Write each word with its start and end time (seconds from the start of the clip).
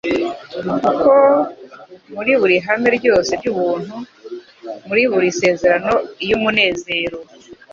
Kuko 0.83 1.11
muri 2.15 2.31
buri 2.39 2.55
hame 2.65 2.89
ryose 2.97 3.31
ry'ubuntu, 3.39 3.95
muri 4.87 5.03
buri 5.11 5.27
sezerano 5.39 5.93
iy'umunezero, 6.23 7.17